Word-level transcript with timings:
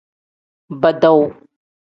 Badawu. 0.81 1.23